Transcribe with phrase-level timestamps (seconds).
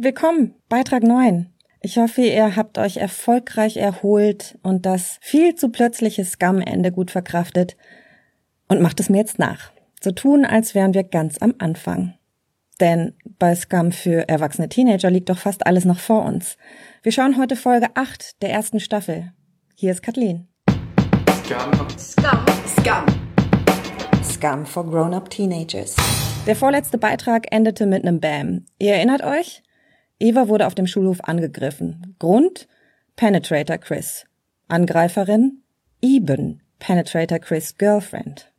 [0.00, 1.52] Willkommen, Beitrag 9.
[1.80, 7.76] Ich hoffe, ihr habt euch erfolgreich erholt und das viel zu plötzliche Scam-Ende gut verkraftet
[8.68, 9.72] und macht es mir jetzt nach.
[10.00, 12.14] So tun, als wären wir ganz am Anfang.
[12.78, 16.58] Denn bei Scum für erwachsene Teenager liegt doch fast alles noch vor uns.
[17.02, 19.32] Wir schauen heute Folge 8 der ersten Staffel.
[19.74, 20.46] Hier ist Kathleen.
[21.44, 21.88] Scum.
[21.98, 22.46] Scum.
[22.68, 23.04] Scum.
[24.22, 25.96] Scum for Grown-Up Teenagers.
[26.46, 28.64] Der vorletzte Beitrag endete mit einem Bam.
[28.78, 29.64] Ihr erinnert euch?
[30.20, 32.14] Eva wurde auf dem Schulhof angegriffen.
[32.18, 32.68] Grund?
[33.16, 34.26] Penetrator Chris.
[34.66, 35.62] Angreiferin?
[36.02, 36.62] Eben.
[36.78, 38.52] Penetrator Chris Girlfriend.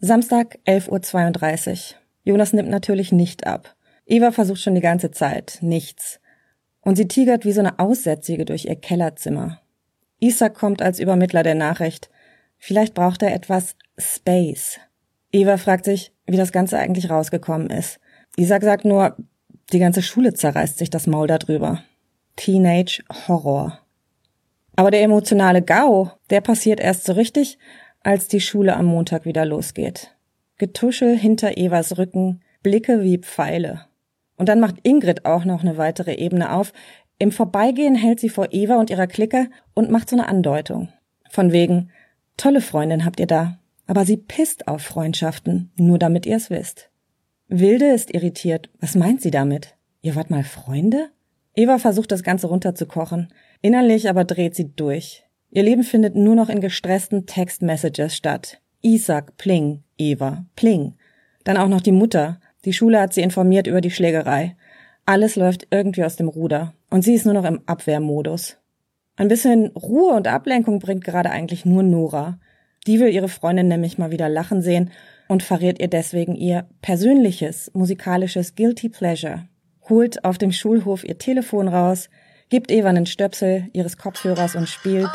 [0.00, 1.98] Samstag, 11.32 Uhr.
[2.24, 3.74] Jonas nimmt natürlich nicht ab.
[4.06, 5.58] Eva versucht schon die ganze Zeit.
[5.60, 6.20] Nichts.
[6.80, 9.60] Und sie tigert wie so eine Aussätzige durch ihr Kellerzimmer.
[10.20, 12.10] Isaac kommt als Übermittler der Nachricht.
[12.58, 14.78] Vielleicht braucht er etwas Space.
[15.32, 18.00] Eva fragt sich, wie das Ganze eigentlich rausgekommen ist.
[18.36, 19.16] Isaac sagt nur,
[19.72, 21.82] die ganze Schule zerreißt sich das Maul darüber.
[22.36, 23.78] Teenage Horror.
[24.76, 27.58] Aber der emotionale Gau, der passiert erst so richtig,
[28.02, 30.14] als die Schule am Montag wieder losgeht.
[30.58, 33.86] Getuschel hinter Evas Rücken, Blicke wie Pfeile.
[34.36, 36.72] Und dann macht Ingrid auch noch eine weitere Ebene auf.
[37.18, 40.88] Im Vorbeigehen hält sie vor Eva und ihrer Clique und macht so eine Andeutung.
[41.30, 41.90] Von wegen,
[42.36, 43.58] tolle Freundin habt ihr da.
[43.86, 46.90] Aber sie pisst auf Freundschaften, nur damit ihr es wisst.
[47.48, 48.70] Wilde ist irritiert.
[48.80, 49.74] Was meint sie damit?
[50.00, 51.10] Ihr wart mal Freunde?
[51.54, 53.32] Eva versucht das Ganze runterzukochen.
[53.60, 55.24] Innerlich aber dreht sie durch.
[55.50, 58.60] Ihr Leben findet nur noch in gestressten Textmessages statt.
[58.80, 60.94] Isaac, Pling, Eva, Pling.
[61.44, 62.40] Dann auch noch die Mutter.
[62.64, 64.56] Die Schule hat sie informiert über die Schlägerei.
[65.06, 66.72] Alles läuft irgendwie aus dem Ruder.
[66.90, 68.56] Und sie ist nur noch im Abwehrmodus.
[69.16, 72.38] Ein bisschen Ruhe und Ablenkung bringt gerade eigentlich nur Nora.
[72.86, 74.90] Die will ihre Freundin nämlich mal wieder lachen sehen
[75.28, 79.48] und verrät ihr deswegen ihr persönliches musikalisches Guilty Pleasure.
[79.88, 82.08] Holt auf dem Schulhof ihr Telefon raus,
[82.48, 85.10] gibt Eva einen Stöpsel ihres Kopfhörers und spielt.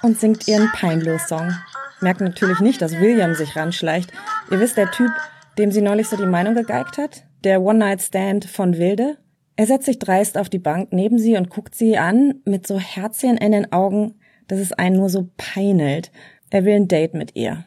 [0.00, 1.52] Und singt ihren Peinlos-Song.
[2.00, 4.12] Merkt natürlich nicht, dass William sich ranschleicht.
[4.50, 5.10] Ihr wisst, der Typ,
[5.58, 7.27] dem sie neulich so die Meinung gegeigt hat?
[7.44, 9.16] Der One-Night-Stand von Wilde?
[9.54, 12.80] Er setzt sich dreist auf die Bank neben sie und guckt sie an mit so
[12.80, 14.14] Herzchen in den Augen,
[14.48, 16.10] dass es einen nur so peinelt.
[16.50, 17.64] Er will ein Date mit ihr.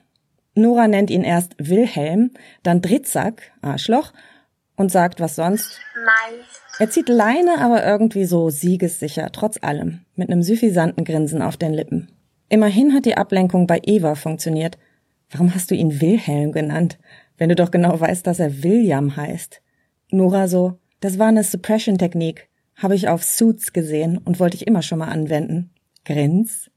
[0.56, 2.32] Nora nennt ihn erst Wilhelm,
[2.64, 4.12] dann Dritzak, Arschloch,
[4.76, 5.80] und sagt was sonst.
[6.80, 11.74] Er zieht Leine, aber irgendwie so siegessicher, trotz allem, mit einem suffisanten Grinsen auf den
[11.74, 12.12] Lippen.
[12.50, 14.78] Immerhin hat die Ablenkung bei Eva funktioniert.
[15.32, 17.00] Warum hast du ihn Wilhelm genannt,
[17.38, 19.62] wenn du doch genau weißt, dass er William heißt?
[20.12, 22.50] Nora so, das war eine Suppression-Technik.
[22.76, 25.70] Habe ich auf Suits gesehen und wollte ich immer schon mal anwenden.
[26.04, 26.70] Grins.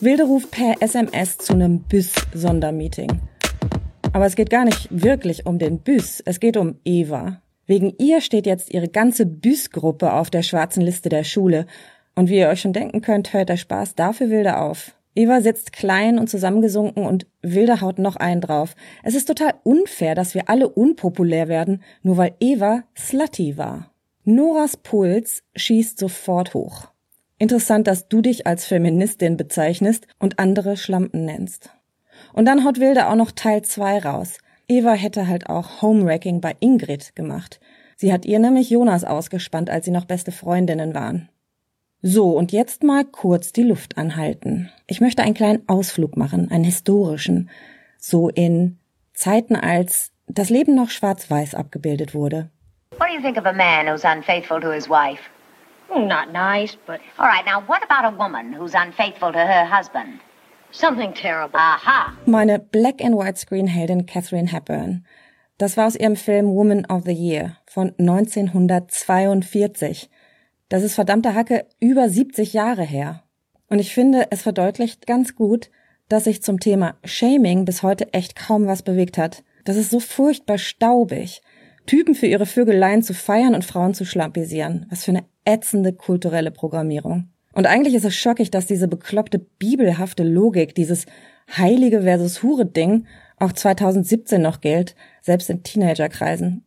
[0.00, 3.20] Wilde ruft per SMS zu einem Büss-Sondermeeting.
[4.12, 7.42] Aber es geht gar nicht wirklich um den Büss, es geht um Eva.
[7.66, 11.66] Wegen ihr steht jetzt ihre ganze Büss-Gruppe auf der schwarzen Liste der Schule
[12.14, 14.94] und wie ihr euch schon denken könnt, hört der Spaß dafür Wilde auf.
[15.14, 18.74] Eva sitzt klein und zusammengesunken und Wilde haut noch einen drauf.
[19.02, 23.92] Es ist total unfair, dass wir alle unpopulär werden, nur weil Eva slutty war.
[24.24, 26.88] Noras Puls schießt sofort hoch.
[27.38, 31.70] Interessant, dass du dich als Feministin bezeichnest und andere Schlampen nennst.
[32.32, 34.38] Und dann haut Wilde auch noch Teil 2 raus.
[34.66, 37.60] Eva hätte halt auch Homewrecking bei Ingrid gemacht.
[37.96, 41.28] Sie hat ihr nämlich Jonas ausgespannt, als sie noch beste Freundinnen waren.
[42.06, 44.70] So, und jetzt mal kurz die Luft anhalten.
[44.86, 47.48] Ich möchte einen kleinen Ausflug machen, einen historischen,
[47.96, 48.78] so in
[49.14, 52.50] Zeiten, als das Leben noch schwarz-weiß abgebildet wurde.
[52.98, 55.22] What do you think of a man who's unfaithful to his wife?
[55.88, 57.00] not nice, but...
[57.16, 60.20] All right, now what about a woman who's unfaithful to her husband?
[60.72, 61.58] Something terrible.
[61.58, 62.12] Aha.
[62.26, 65.06] Meine Black-and-White-Screen-Heldin Catherine Hepburn.
[65.56, 70.10] Das war aus ihrem Film Woman of the Year von 1942.
[70.68, 73.22] Das ist verdammte Hacke über 70 Jahre her.
[73.68, 75.70] Und ich finde, es verdeutlicht ganz gut,
[76.08, 79.42] dass sich zum Thema Shaming bis heute echt kaum was bewegt hat.
[79.64, 81.42] Das ist so furchtbar staubig.
[81.86, 84.86] Typen für ihre Vögeleien zu feiern und Frauen zu schlampisieren.
[84.90, 87.28] Was für eine ätzende kulturelle Programmierung.
[87.52, 91.06] Und eigentlich ist es schockig, dass diese bekloppte bibelhafte Logik, dieses
[91.56, 93.06] Heilige versus Hure-Ding
[93.38, 96.63] auch 2017 noch gilt, selbst in Teenagerkreisen.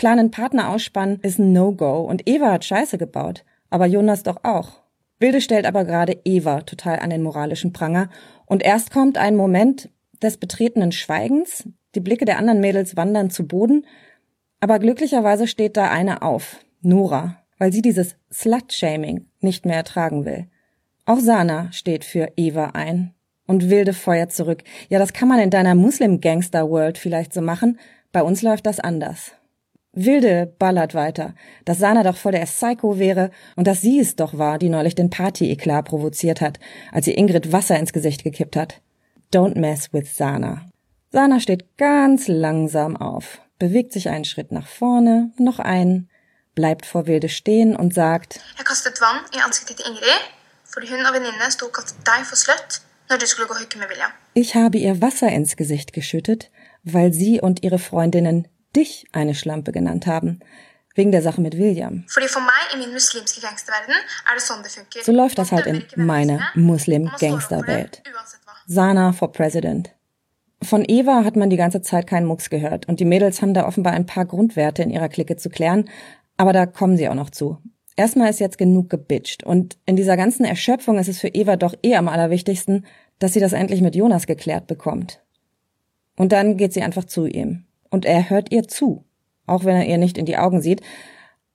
[0.00, 4.44] Klar, einen Partner ausspannen ist ein No-Go und Eva hat Scheiße gebaut, aber Jonas doch
[4.44, 4.80] auch.
[5.18, 8.08] Bilde stellt aber gerade Eva total an den moralischen Pranger
[8.46, 9.90] und erst kommt ein Moment
[10.22, 13.84] des betretenen Schweigens, die Blicke der anderen Mädels wandern zu Boden,
[14.58, 20.46] aber glücklicherweise steht da eine auf, Nora, weil sie dieses Slut-Shaming nicht mehr ertragen will.
[21.04, 23.12] Auch Sana steht für Eva ein.
[23.46, 24.62] Und Wilde feuert zurück.
[24.88, 27.78] Ja, das kann man in deiner Muslim-Gangster-World vielleicht so machen.
[28.12, 29.32] Bei uns läuft das anders.
[29.92, 31.34] Wilde ballert weiter,
[31.64, 34.94] dass Sana doch voll der Psycho wäre und dass sie es doch war, die neulich
[34.94, 36.60] den Party-Eklat provoziert hat,
[36.92, 38.80] als sie Ingrid Wasser ins Gesicht gekippt hat.
[39.34, 40.70] Don't mess with Sana.
[41.12, 46.08] Sana steht ganz langsam auf, bewegt sich einen Schritt nach vorne, noch einen,
[46.54, 50.22] bleibt vor Wilde stehen und sagt, Jeg kastet vann i ansiktet til Ingrid,
[50.72, 53.60] fordi hun og venninne sto og kalte deg for slutt når du skulle gå og
[53.60, 54.12] hooke med William.
[54.34, 56.50] ich habe ihr Wasser ins Gesicht geschüttet,
[56.84, 58.46] weil sie und ihre Freundinnen
[58.76, 60.40] dich eine Schlampe genannt haben,
[60.94, 62.04] wegen der Sache mit William.
[65.02, 68.02] So läuft das halt in meiner Muslim-Gangsterwelt.
[68.66, 69.90] Sana for President.
[70.62, 73.66] Von Eva hat man die ganze Zeit keinen Mucks gehört und die Mädels haben da
[73.66, 75.88] offenbar ein paar Grundwerte in ihrer Clique zu klären,
[76.36, 77.58] aber da kommen sie auch noch zu.
[77.96, 81.74] Erstmal ist jetzt genug gebitcht und in dieser ganzen Erschöpfung ist es für Eva doch
[81.82, 82.86] eh am allerwichtigsten,
[83.18, 85.22] dass sie das endlich mit Jonas geklärt bekommt.
[86.16, 89.04] Und dann geht sie einfach zu ihm und er hört ihr zu,
[89.46, 90.80] auch wenn er ihr nicht in die Augen sieht.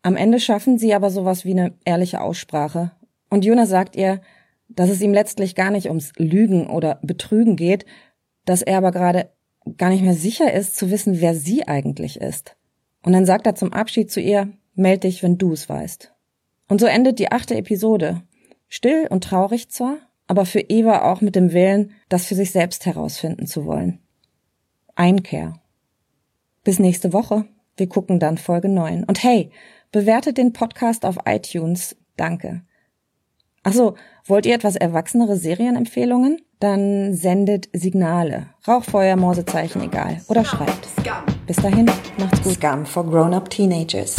[0.02, 2.92] Am Ende schaffen sie aber sowas wie eine ehrliche Aussprache
[3.30, 4.22] und Jonas sagt ihr,
[4.70, 7.86] dass es ihm letztlich gar nicht ums Lügen oder Betrügen geht,
[8.46, 9.30] dass er aber gerade
[9.78, 12.56] gar nicht mehr sicher ist zu wissen, wer sie eigentlich ist.
[13.04, 16.14] Und dann sagt er zum Abschied zu ihr, meld dich, wenn du es weißt.
[16.68, 18.24] Und so endet die achte Episode.
[18.68, 19.98] Still und traurig zwar,
[20.28, 24.00] aber für Eva auch mit dem Willen, das für sich selbst herausfinden zu wollen.
[24.96, 25.60] Einkehr.
[26.66, 27.46] Bis nächste Woche.
[27.78, 29.04] Wir gucken dann Folge 9.
[29.04, 29.52] Und hey,
[29.92, 31.96] bewertet den Podcast auf iTunes.
[32.18, 32.64] Danke.
[33.64, 33.96] Ach so,
[34.26, 36.42] wollt ihr etwas erwachsenere Serienempfehlungen?
[36.60, 38.48] Dann sendet Signale.
[38.68, 40.22] Rauchfeuer, Morsezeichen, egal.
[40.28, 40.88] Oder schreibt.
[41.46, 41.86] Bis dahin,
[42.18, 42.54] macht's gut.
[42.54, 44.16] Scum for grown-up teenagers.